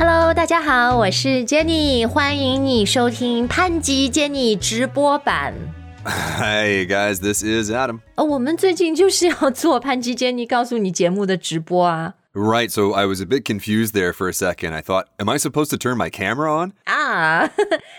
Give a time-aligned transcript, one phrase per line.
[0.00, 5.54] Hello，大家好，我是 Jenny，欢迎你收听潘吉 Jenny 直播版。
[6.04, 8.00] Hey guys, this is Adam.
[8.14, 12.14] 呃，我们最近就是要做潘吉 Jenny 告诉你节目的直播啊。
[12.32, 14.74] Right, so I was a bit confused there for a second.
[14.74, 16.72] I thought, am I supposed to turn my camera on?
[16.84, 17.50] 啊，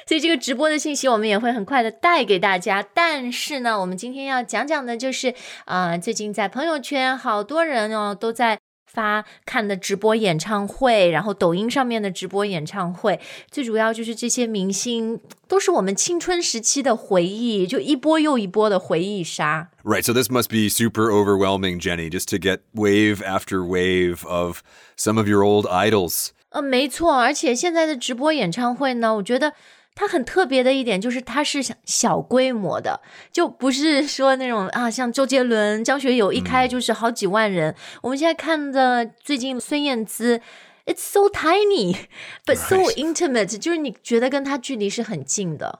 [0.05, 2.85] 所以这个直播的信息我们也会很快的带给大家。
[2.93, 5.33] 但是呢，我们今天要讲讲的就是，
[5.65, 8.59] 啊，最近在朋友圈好多人哦都在
[8.92, 13.18] 发看的直播演唱会，然后抖音上面的直播演唱会，
[13.50, 19.70] 最主要就是这些明星都是我们青春时期的回忆，就一波又一波的回忆杀。
[19.82, 24.60] Right, so this must be super overwhelming, Jenny, just to get wave after wave of
[24.96, 26.28] some of your old idols.
[26.50, 29.54] 呃，没错，而且现在的直播演唱会呢，我觉得
[29.95, 37.75] 它很特别的一点就是它是小小规模的，就不是说那种啊，像周杰伦、张学友一开就是好几万人。
[38.01, 40.39] 我们现在看的最近孙燕姿，
[40.85, 41.95] it's so tiny
[42.45, 45.79] but so intimate，就是你觉得跟他距离是很近的。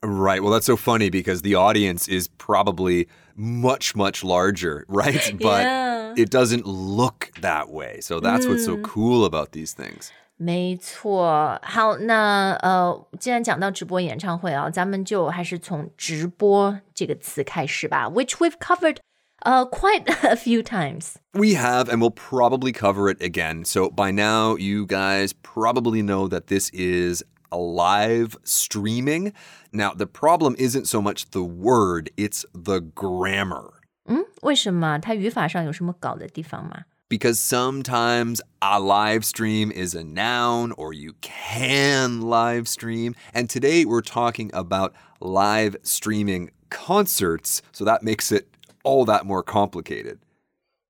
[0.00, 5.36] Right, well, that's so funny because the audience is probably much, much larger, right?
[5.38, 6.14] But Yeah.
[6.16, 8.00] it doesn't look that way.
[8.00, 10.12] So that's what's so cool about these things.
[10.42, 18.98] 没错，好，那呃，既然讲到直播演唱会啊，咱们就还是从“直播”这个词开始吧，which we've covered
[19.44, 21.14] uh quite a few times.
[21.32, 23.64] We have, and we'll probably cover it again.
[23.64, 29.32] So by now, you guys probably know that this is a live streaming.
[29.72, 33.72] Now, the problem isn't so much the word, it's the grammar.
[34.04, 34.98] 嗯，为什么？
[34.98, 36.84] 它语法上有什么搞的地方吗？
[37.12, 43.14] Because sometimes a live stream is a noun or you can live stream.
[43.32, 47.62] And today we're talking about live streaming concerts.
[47.72, 50.18] So that makes it all that more complicated.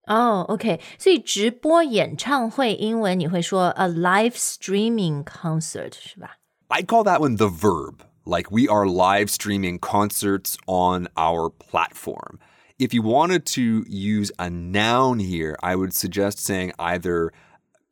[0.09, 6.39] 哦、o k 所以直播演唱会英文你会说 a live streaming concert 是吧？
[6.71, 8.01] I'd call that one the verb.
[8.25, 12.39] Like we are live streaming concerts on our platform.
[12.79, 17.33] If you wanted to use a noun here, I would suggest saying either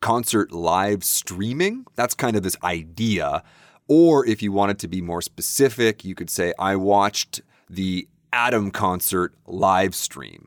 [0.00, 3.42] concert live streaming, that's kind of this idea.
[3.88, 8.70] Or if you wanted to be more specific, you could say, I watched the Adam
[8.70, 10.46] concert live stream.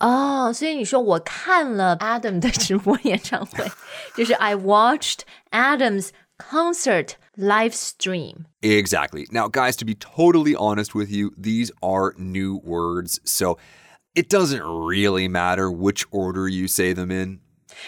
[0.00, 3.70] 哦、所以你说我看了 Adam 的 直播演唱会，
[4.16, 5.20] 就是 I watched
[5.50, 8.46] Adam's concert live stream。
[8.62, 9.26] Exactly.
[9.30, 13.20] Now, guys, to be totally honest with you, these are new words.
[13.24, 13.58] So
[14.14, 17.40] it doesn't really matter which order you say them in.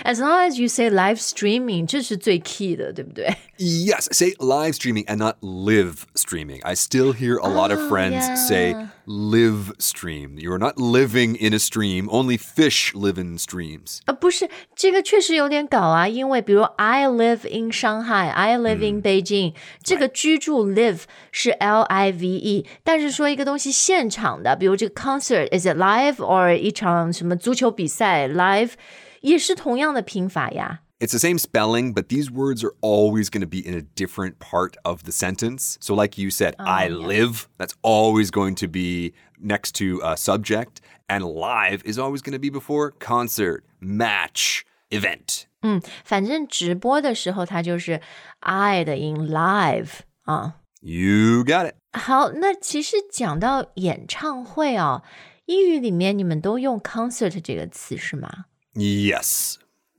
[0.04, 3.34] As long as you say live streaming，这是最 key 的，对不对？
[3.58, 6.60] Yes, say live streaming and not live streaming.
[6.62, 8.74] I still hear a lot of Oh, friends say
[9.06, 10.38] live stream.
[10.38, 13.98] You're not living in a stream, only fish live in streams.
[14.06, 21.02] 呃，不是，这个确实有点搞啊，因为比如 I live in Shanghai, I live in Beijing，、这个居住 live
[21.32, 28.72] 是 L I V E，但是说一个东西现场的，比如这个 concert is it live or 一场什么足球比赛 live，
[29.20, 30.80] 也是同样的拼法呀。
[31.02, 34.40] It's the same spelling, but these words are always going to be in a different
[34.40, 35.78] part of the sentence.
[35.80, 40.80] So, like you said, I live, that's always going to be next to a subject,
[41.08, 45.46] and live is always going to be before concert, match, event.
[45.62, 48.00] 嗯，反正直播的时候它就是
[48.40, 50.56] I 的音 live 啊。
[50.80, 51.74] You got it.
[51.92, 55.02] 好，那其实讲到演唱会啊，
[55.46, 58.46] 英语里面你们都用 concert 这个词是吗？
[58.74, 59.56] Yes.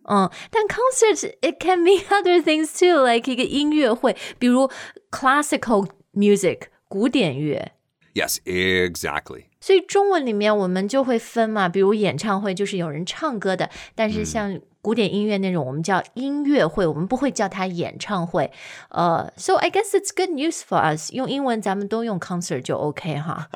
[0.09, 4.69] 嗯，但 concert it can mean other things too, like 一个音乐会，比如
[5.11, 7.73] classical music 古典乐。
[8.15, 9.45] Yes, exactly.
[9.61, 18.49] 所以中文里面我们就会分嘛，比如演唱会就是有人唱歌的，但是像 古典音乐那种，我们叫音乐会，我们不会叫它演唱会。
[18.89, 21.11] 呃、s o I guess it's good news for us。
[21.11, 23.49] 用英文咱们都用 concert 就 OK 哈。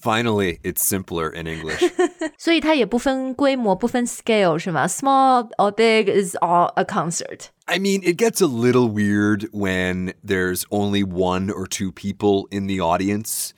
[0.00, 1.90] Finally, it's simpler in English.
[2.36, 4.88] 所以它也不分规模，不分 scale 是吗？
[4.88, 7.46] Small or big is all a concert。
[7.66, 12.66] I mean, it gets a little weird when there's only one or two people in
[12.66, 13.50] the audience.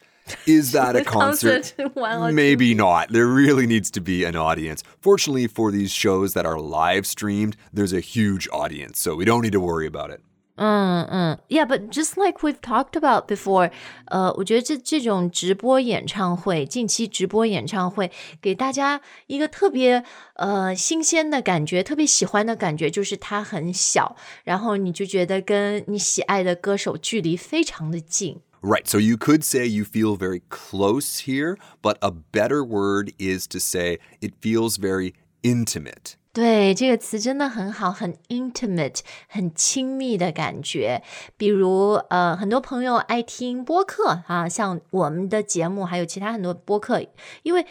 [0.46, 1.74] Is that a concert?
[1.76, 3.12] Concert, one or two Maybe not.
[3.12, 4.82] There really needs to be an audience.
[5.00, 9.42] Fortunately, for these shows that are live streamed, there's a huge audience, so we don't
[9.42, 10.20] need to worry about it.
[10.54, 13.70] 嗯嗯，Yeah, but just like we've talked about before，
[14.04, 20.04] 呃，我觉得这这种直播演唱会，近期直播演唱会，给大家一个特别
[20.34, 24.14] 呃新鲜的感觉，特别喜欢的感觉，就是它很小，
[24.44, 28.40] 然后你就觉得跟你喜爱的歌手距离非常的近。
[28.62, 33.48] Right, so you could say you feel very close here, but a better word is
[33.48, 36.14] to say it feels very intimate.
[36.32, 41.02] 对，这个词真的很好，很 intimate，很亲密的感觉。
[41.36, 47.04] 比如，呃，很多朋友爱听播客啊，像我们的节目，还有其他很多播客，
[47.42, 47.66] 因为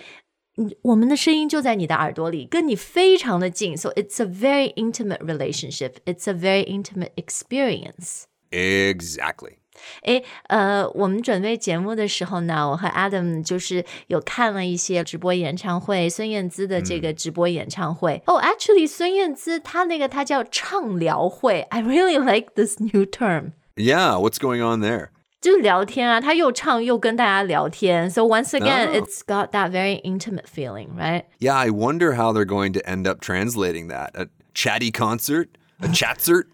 [0.58, 5.94] 嗯，我们的声音就在你的耳朵里，跟你非常的近，so it's a very intimate relationship.
[6.06, 8.26] It's a very intimate experience.
[8.52, 9.60] Exactly.
[10.03, 18.23] 哎，呃，我们准备节目的时候呢，我和 Adam 就是有看了一些直播演唱会，孙燕姿的这个直播演唱会。
[18.27, 23.53] 哦、嗯 oh,，actually，孙燕姿她那个她叫唱聊会，I really like this new term.
[23.75, 25.09] Yeah, what's going on there?
[25.39, 28.11] 就聊天啊，他又唱又跟大家聊天。
[28.11, 31.25] So once again, it's got that very intimate feeling, right?
[31.39, 34.11] Yeah, I wonder how they're going to end up translating that.
[34.15, 36.47] A chatty concert, a chatsert.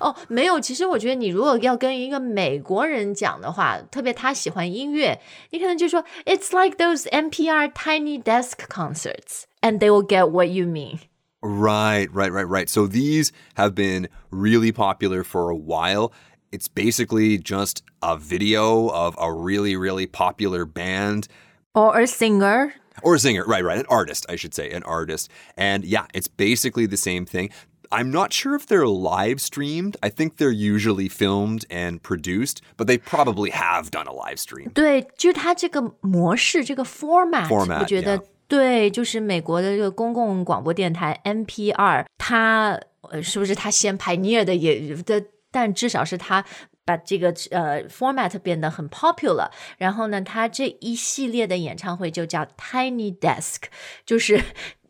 [0.00, 5.20] 哦，没有，其实我觉得你如果要跟一个美国人讲的话，特别他喜欢音乐，
[5.50, 11.00] 你可能就说 It's like those NPR tiny desk concerts, and they will get what you mean.
[11.42, 12.68] Right, right, right, right.
[12.70, 16.10] So these have been really popular for a while.
[16.50, 21.28] It's basically just a video of a really, really popular band
[21.74, 22.72] Or a singer.
[23.02, 23.44] or a singer.
[23.44, 23.78] Right, right.
[23.78, 24.70] An artist, I should say.
[24.70, 25.28] An artist.
[25.58, 27.50] And yeah, it's basically the same thing.
[27.90, 29.96] I'm not sure if they're live streamed.
[30.02, 34.72] I think they're usually filmed and produced, but they probably have done a live stream.
[34.72, 46.44] 对，就是它这个模式，这个 format，, Format，我觉得 yeah 对，就是美国的这个公共广播电台 NPR，它呃是不是它先 pioneer 的也的，但至少是它。
[46.86, 49.48] 把这个呃 format 变得很 popular，
[49.78, 53.56] 然后呢，它这一系列的演唱会就叫 Tiny Desk，
[54.04, 54.36] 就是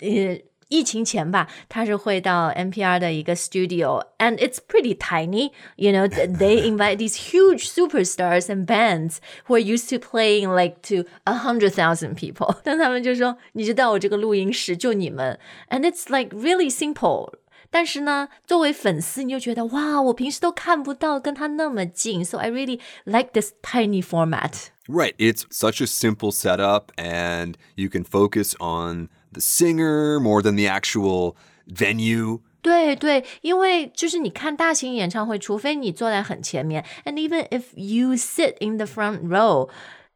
[0.00, 0.36] 呃
[0.68, 5.52] 疫情前吧，他是会到 NPR 的一个 studio，and it's pretty tiny.
[5.76, 10.76] You know, they invite these huge superstars and bands who are used to playing like
[10.88, 12.56] to a hundred thousand people.
[12.64, 17.34] 但他们就说，你知道我这个录音室就你们，and it's like really simple.
[17.70, 24.68] 但是呢，作为粉丝，你就觉得哇，我平时都看不到跟他那么近，so I really like this tiny format.
[24.86, 25.14] Right.
[25.18, 30.68] It's such a simple setup, and you can focus on the singer more than the
[30.68, 31.34] actual
[31.66, 32.40] venue.
[32.62, 39.68] 对对，因为就是你看大型演唱会，除非你坐在很前面，and even if you sit in the front row，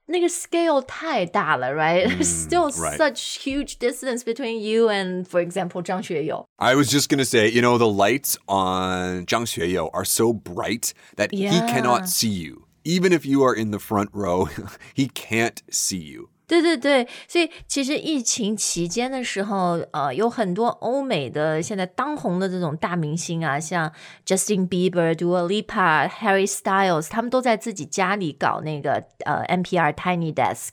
[0.07, 2.07] 那个 scale 太大了，right?
[2.09, 2.97] There's still right.
[2.97, 6.47] such huge distance between you and, for example, 张学友。
[6.57, 10.33] I was just going to say, you know, the lights on Zhang Xueyou are so
[10.33, 11.67] bright that he Yeah.
[11.71, 12.63] cannot see you.
[12.85, 14.49] Even if you are in the front row,
[14.95, 16.31] he can't see you.
[16.62, 23.92] 对对对，所以其实疫情期间的时候，呃，有很多欧美的现在当红的这种大明星啊，像
[24.26, 30.70] Justin Bieber、Dua Lipa、Harry Styles，他们都在自己家里搞那个呃 NPR Tiny Desk，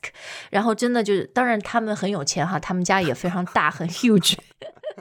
[0.51, 4.35] 然后真的就是，当然他们很有钱哈，他们家也非常大，很 huge。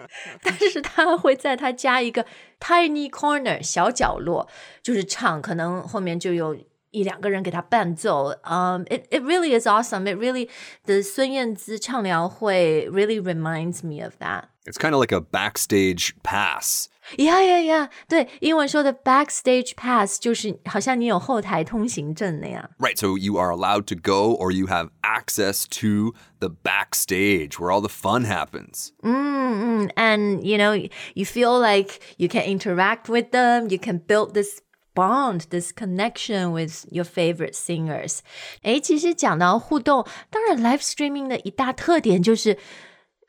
[0.42, 2.24] 但是他会在他家一个
[2.60, 4.48] tiny corner 小角落，
[4.82, 6.56] 就是唱，可能后面就有
[6.91, 8.33] 一两个人给他伴奏。
[8.43, 10.05] Um, it it really is awesome.
[10.05, 10.49] It really
[10.85, 14.45] the 孙燕姿畅聊会 really reminds me of that.
[14.65, 16.87] It's kind of like a backstage pass.
[17.17, 17.89] Yeah, yeah, yeah.
[18.07, 22.71] 对，英文说的 backstage pass 就是好像你有后台通行证那样。
[22.79, 27.69] Right, so you are allowed to go or you have access to the backstage where
[27.69, 28.91] all the fun happens.
[29.03, 30.73] Mm, and you know,
[31.13, 33.67] you feel like you can interact with them.
[33.69, 34.61] You can build this
[34.93, 38.19] bond, this connection with your favorite singers.
[38.63, 42.57] 诶，其实讲到互动，当然 live streaming 的一大特点就是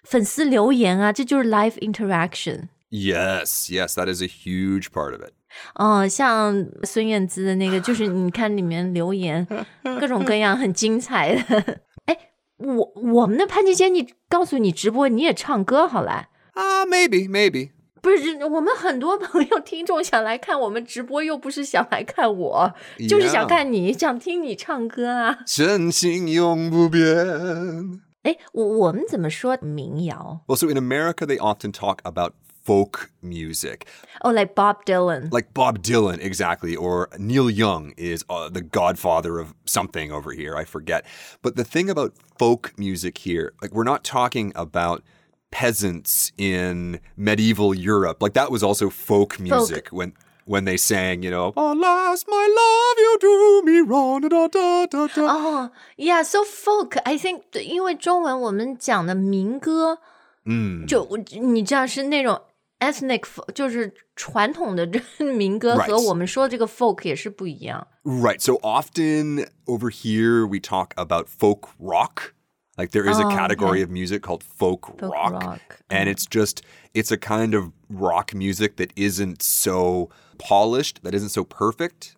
[0.05, 2.69] 粉丝留言啊，这就是 live interaction。
[2.91, 5.33] Yes, yes, that is a huge part of it.
[5.75, 9.47] 哦，像孙燕姿的那个，就是你看里面留言，
[9.83, 11.81] 各种各样，很精彩的。
[12.05, 12.17] 哎，
[12.59, 16.29] 我我们的潘吉坚，你告诉你直播你也唱歌好了。
[16.55, 17.71] Ah, maybe, maybe.
[18.03, 22.75] 不是，我们很多朋友听众想来看我们直播，又不是想来看我
[23.09, 23.49] 就是想 Yeah.
[23.49, 25.39] 看你，想听你唱歌啊。
[25.45, 27.03] 真心永不变。
[28.23, 30.43] 哎，我我们怎么说民谣？
[30.47, 33.83] Well, so in America, they often talk about folk music,
[34.21, 35.23] 哦、l i k e Bob Dylan。
[35.31, 40.57] like Bob Dylan, exactly, or Neil Young is uh, the godfather of something over here.
[40.57, 41.05] I forget.
[41.43, 45.03] But the thing about folk music here, like, we're not talking about
[45.51, 48.23] peasants in medieval Europe.
[48.23, 50.13] Like, that was also folk music when.
[50.49, 55.09] When they sang, you know, alas, my love, you do me wrong, da da da
[55.09, 55.23] da.
[55.27, 59.99] 哦、y e a h so folk I think，因为中文我们讲的民歌，
[60.45, 61.05] 嗯，就
[61.41, 62.41] 你知道是那种
[62.79, 65.03] ethnic，folk，就是传统的这
[65.35, 65.89] 民歌 Right.
[65.89, 67.89] 和我们说的这个 folk 也是不一样。
[68.05, 68.39] Right.
[68.41, 72.35] So often over here we talk about folk rock.
[72.81, 73.85] Like there is a Oh, category okay.
[73.85, 76.63] of music called folk, Folk rock, rock, and it's just
[76.93, 82.13] it's a kind of rock music that isn't so polished, that isn't so perfect.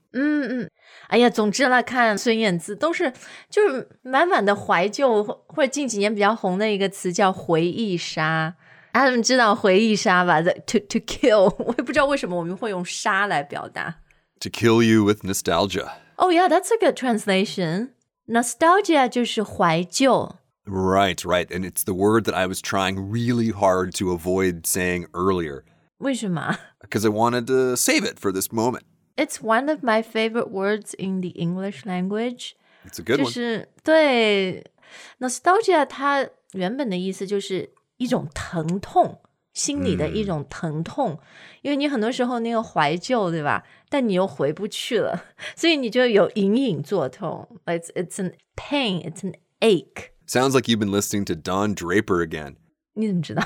[1.10, 3.12] 哎呀，总之来看孙燕姿都是
[3.48, 8.56] 就是满满的怀旧，或或者近几年比较红的一个词叫回忆杀。
[8.94, 10.42] Adam 知道回忆杀吧？
[10.42, 14.00] The to to kill，我也不知道为什么我们会用杀来表达。
[14.40, 15.90] To kill you with nostalgia.
[16.16, 17.90] Oh yeah, that's a good translation.
[18.26, 20.37] Nostalgia 就是怀旧。
[20.64, 21.50] Right, right.
[21.50, 25.62] And it's the word that I was trying really hard to avoid saying earlier
[25.98, 28.82] 为什么 because I wanted to save it for this moment.
[29.16, 32.54] ？It's one of my favorite words in the English language.
[32.87, 33.32] It's a good 就 one.
[33.32, 34.64] 是对
[35.18, 39.20] nostalgia，它原本的意思就是一种疼痛，
[39.54, 41.18] 心里的一种疼痛，
[41.62, 43.64] 因为你很多时候那个怀旧，对吧？
[43.88, 45.25] 但你又回不去了，
[45.56, 47.60] 所以你就有隐隐作痛。
[47.64, 50.10] It's it's an pain, it's an ache。
[50.26, 52.56] Sounds like you've been listening to Don Draper again.
[52.94, 53.42] 你怎么知道？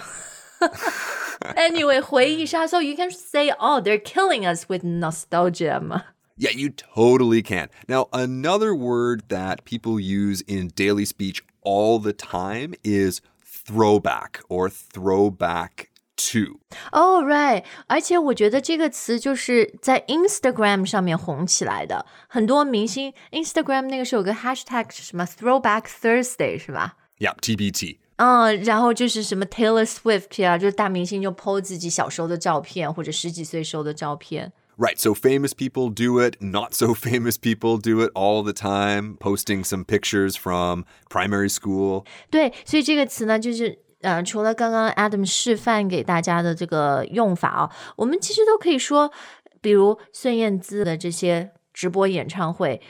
[1.56, 6.04] Anyway，回忆杀，so you can say, oh, they're killing us with nostalgia 嘛。
[6.36, 7.68] Yeah, you totally can.
[7.88, 14.70] Now, another word that people use in daily speech all the time is throwback or
[14.70, 16.60] throwback to.
[16.92, 26.96] Oh right，而且我觉得这个词就是在 Instagram 上面红起来的，很多明星 Instagram 那个时候有个 hashtag 是什么 Throwback Thursday 是吧？
[27.18, 27.98] Yeah, TBT.
[28.16, 34.52] 嗯，然后就是什么 Taylor Swift 呀、就是大明星就 po 自己小时候的照片或者十几岁时候的照片。
[34.78, 39.16] Right, so famous people do it, not so famous people do it all the time,
[39.18, 42.04] posting some pictures from primary school.
[42.30, 49.12] 对，所以这个词呢，就是 呃，除了刚刚 Adam 示范给大家的这个用法啊，我们其实都可以说，
[49.60, 52.80] 比如孙燕姿的这些直播演唱会，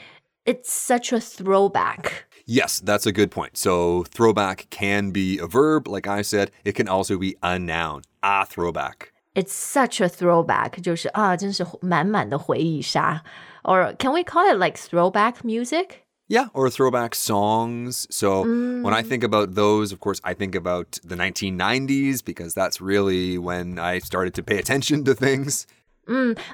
[0.45, 2.25] It's such a throwback。
[2.45, 3.51] Yes, that's a good point.
[3.53, 6.49] So, throwback can be a verb, like I said.
[6.65, 9.13] It can also be a noun, a throwback.
[9.33, 13.23] It's such a throwback，就是啊，真是满满的回忆杀。
[13.63, 16.03] Or can we call it like throwback music?
[16.29, 18.07] Yeah, or throwback songs.
[18.09, 22.79] So, when I think about those, of course, I think about the 1990s because that's
[22.79, 25.65] really when I started to pay attention to things.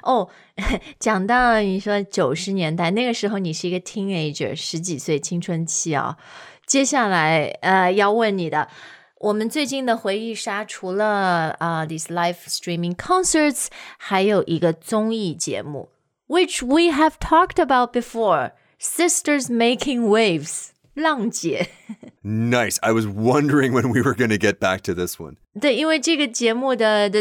[0.02, 0.28] 哦，
[0.98, 6.16] 讲到你说九十年代那个时候，你是一个 teenager，十几岁青春期啊。
[6.66, 8.68] 接下来呃要问你的，
[9.18, 13.68] 我们最近的回忆杀除了啊、these live streaming concerts，
[13.98, 15.88] 还有一个综艺节目，
[16.28, 17.92] which we have talked about
[18.79, 20.71] Sisters Making Waves.
[20.95, 21.67] 浪姐
[22.23, 22.77] ，Nice.
[22.81, 25.35] I was wondering when we were going to get back to this one.
[25.53, 25.75] the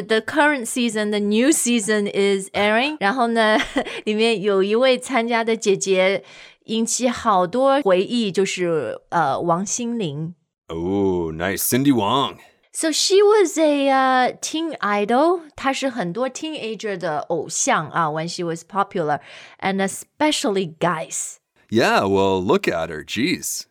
[0.09, 2.97] the current season, the new season is airing.
[3.01, 3.59] 然后呢，
[4.05, 6.23] 里面有一位参加的姐姐
[6.67, 10.35] 引起好多回忆，就是呃王心凌。
[10.69, 12.39] Oh, nice, Cyndi Wong.
[12.73, 15.41] So she was a uh, teen idol.
[15.57, 18.09] 她是很多 teenager 的偶像啊。
[18.09, 19.21] When she was popular,
[19.61, 21.39] and especially guys.
[21.74, 23.04] Yeah, well, look at her.
[23.04, 23.66] Jeez.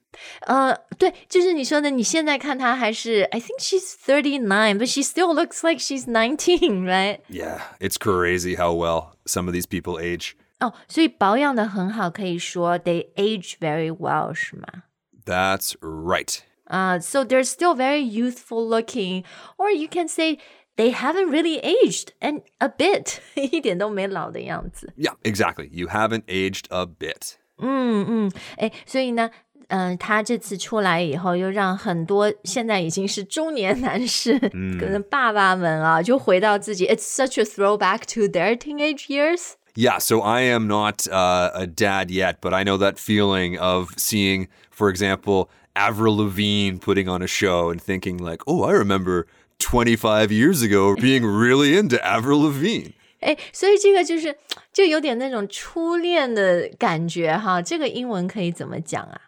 [0.47, 7.21] 呃，对，就是你说的，你现在看她还是，I think she's thirty nine, but she still looks like she's nineteen, right?
[7.29, 10.33] Yeah, it's crazy how well some of these people age.
[10.59, 14.67] 哦，所以保养的很好，可以说 they age very well，是吗？
[15.25, 16.39] That's right.
[16.65, 19.25] 啊、s o they're still very youthful looking,
[19.57, 20.39] or you can say
[20.77, 24.93] they haven't really aged and a bit， 一点都没老的样子。
[24.97, 25.69] Yeah, exactly.
[25.71, 27.37] You haven't aged a bit.
[27.63, 29.31] 嗯嗯，哎，所以呢，
[29.69, 39.55] 嗯、他这次出来以后，又让很多现在已经是中年男士，可能爸爸们啊，就回到自己，it's such a throwback to their teenage years。
[39.75, 43.91] Yeah, so I am not uh, a dad yet, but I know that feeling of
[43.97, 49.27] seeing, for example, Avril Lavigne putting on a show and thinking like, "Oh, I remember
[49.61, 54.37] 25 years ago being really into Avril Lavigne." 哎，所以这个就是
[54.73, 57.61] 就有点那种初恋的感觉哈。
[57.61, 59.21] 这个英文可以怎么讲啊？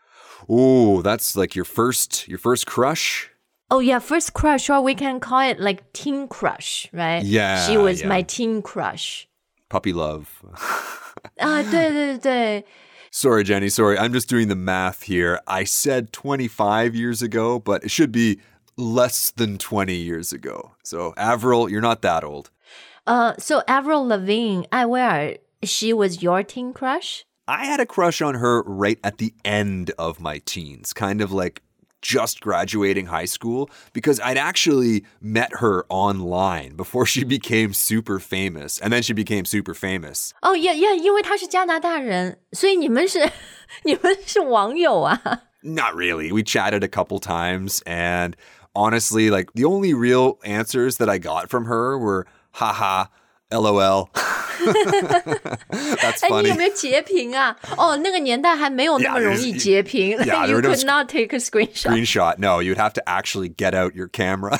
[0.48, 3.26] Oh, that's like your first your first crush.
[3.68, 7.22] Oh yeah, first crush, or we can call it like teen crush, right?
[7.22, 8.08] Yeah, she was yeah.
[8.08, 9.26] my teen crush.
[9.68, 10.26] Puppy love.
[11.36, 12.64] 啊，对对对，
[13.12, 13.68] Sorry, Jenny.
[13.68, 13.96] Sorry.
[13.98, 15.40] I'm just doing the math here.
[15.46, 18.40] I said 25 years ago, but it should be
[18.76, 20.72] less than 20 years ago.
[20.82, 22.50] So, Avril, you're not that old.
[23.04, 27.22] 呃、s o Avril Lavigne，艾薇儿，she was your teen crush?
[27.46, 31.32] I had a crush on her right at the end of my teens, kind of
[31.32, 31.62] like
[32.00, 38.78] just graduating high school, because I'd actually met her online before she became super famous.
[38.78, 40.32] And then she became super famous.
[40.42, 43.30] 哦，呀呀，因为他是加拿大人，所以你们是
[43.84, 45.20] 你们是网友啊。
[45.62, 46.32] Not really.
[46.32, 48.34] We chatted a couple times, and
[48.74, 53.06] honestly, like the only real answers that I got from her were haha,
[53.52, 54.08] lol.
[55.70, 56.48] That's 哎，你 funny.
[56.50, 57.56] 有没有截屏啊？
[57.76, 61.90] 哦，那个年代还没有那么 Yeah, 容 there's- 易截屏 yeah, you there was could not take a screenshot.
[61.90, 62.38] Screenshot.
[62.38, 64.58] No, you'd have to actually get out your camera,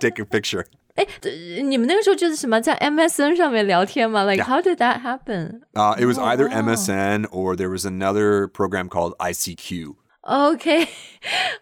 [0.00, 0.66] take a picture.
[0.96, 1.30] 哎，呃
[1.62, 4.24] 你们那个时候就是什么在 MSN 上面聊天吗？
[4.24, 4.46] Like Yeah.
[4.46, 5.62] how did that happen?
[5.74, 6.62] Uh, it was Oh, either wow.
[6.62, 9.94] MSN or there was another program called ICQ.
[10.22, 10.88] OK，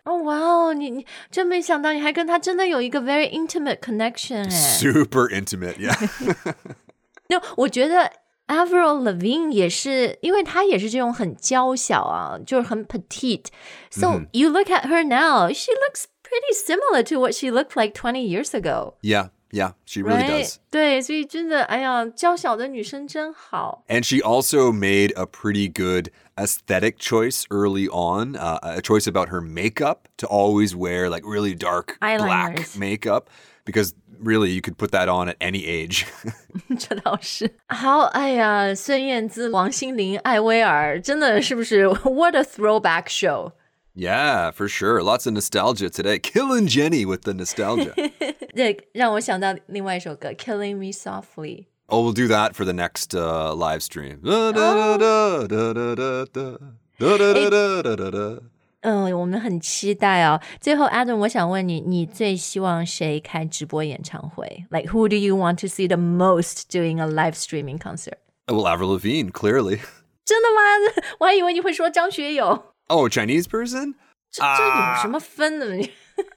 [0.04, 4.48] 哦哇哦，你你真没想到你还跟他真的有一个 very intimate connection 哎。
[4.48, 5.76] Super intimate.
[5.76, 6.54] Yeah.
[7.28, 8.10] 那我觉得
[8.46, 17.50] Avril Lavigne 也是，因为她也是这种很娇小啊，就是很 petite。So、you look at her now, she looks pretty similar to what she
[17.50, 18.94] looked like 20 years ago.
[19.02, 19.28] yeah.
[19.50, 19.74] Yeah.
[19.84, 20.44] She really right?
[20.44, 20.56] does.
[20.68, 23.84] 对，所以真的，哎呀，娇小的女生真好。
[23.86, 29.28] And she also made a pretty good aesthetic choice early on, uh, a choice about
[29.28, 32.76] her makeup to always wear like really dark black Eyeliners.
[32.76, 33.30] makeup
[33.64, 36.06] because really you could put that on at any age.
[36.78, 37.50] 这倒是。
[37.68, 43.52] 好，哎呀，孙燕姿、王心凌、艾薇儿，真的是不是 What a throwback show？
[43.96, 45.00] yeah, for sure.
[45.02, 46.18] Lots of nostalgia today.
[46.18, 47.94] Killing Jenny with the nostalgia.
[48.56, 51.64] 这让我想到另外一首歌《Killing Me Softly》。
[51.88, 54.20] oh, we'll do that for the next uh, live stream.
[54.22, 56.58] Da, da, da, da, da, da, da.
[56.98, 58.42] Da, da, da, da, da, da, da.
[58.82, 60.38] 嗯，我们很期待哦。
[60.60, 64.66] 最后，Adam，我想问你，你最希望谁开直播演唱会？
[64.68, 68.18] Like who do you want to see the most doing a live streaming concert？
[68.46, 69.80] Well, Avril Lavigne, clearly.
[70.26, 71.02] 真的吗？
[71.20, 72.74] 我还以为你会说张学友。
[72.88, 73.94] Oh, a Chinese person?
[74.30, 75.74] 这这有什么分的？
[75.74, 75.90] 你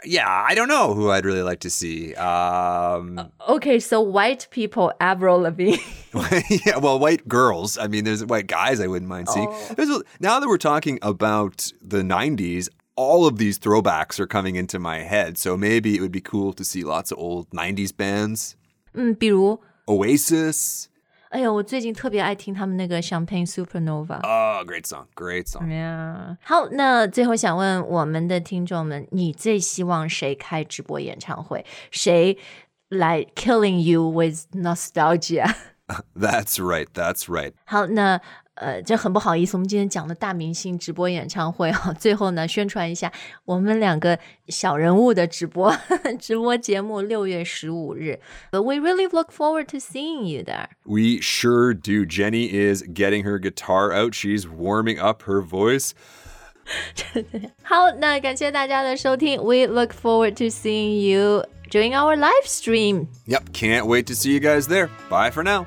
[0.04, 2.16] Yeah, I don't know who I'd really like to see.
[2.16, 5.78] Um, Okay, so white people, Avril Lavigne.
[6.66, 7.78] yeah, well, white girls.
[7.78, 9.50] I mean, there's white guys I wouldn't mind seeing.
[9.76, 14.56] There's a- now that we're talking about the 90s, all of these throwbacks are coming
[14.56, 15.38] into my head.
[15.38, 18.56] So maybe it would be cool to see lots of old 90s bands.
[18.96, 20.90] 嗯，比如， Oasis.
[21.33, 24.21] 哎呀，我最近特别爱听他们那个 Champagne Supernova。
[24.21, 25.07] Oh, great song.
[25.15, 25.67] Great song.
[25.67, 26.37] Yeah.
[26.45, 31.65] 好，那最后想问我们的听众们，你最希望谁开直播演唱会？
[31.91, 32.37] 谁
[32.91, 36.89] 来 killing you with nostalgia？That's right.
[36.93, 37.55] That's right.
[37.65, 38.21] 好，那
[38.56, 43.12] 呃，这很不好意思，我们今天讲了大明星直播演唱会啊，最后呢，宣传一下
[43.46, 45.72] 我们两个小人物的直播
[46.20, 48.20] 直播节目，六月十五日。
[48.52, 50.70] But we really look forward to seeing you there.
[50.86, 52.06] We sure do.
[52.06, 54.16] Jenny is getting her guitar out.
[54.16, 55.92] She's warming up her voice.
[57.62, 59.38] 好，那感谢大家的收听。
[59.38, 63.08] We look forward to seeing you during our live stream.
[63.28, 64.90] Yep, can't wait to see you guys there.
[65.10, 65.66] Bye for now.